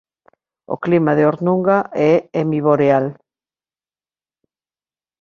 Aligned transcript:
O 0.73 0.75
clima 0.83 1.11
de 1.17 1.23
Ornunga 1.31 1.77
é 2.11 2.13
hemiboreal. 2.37 3.05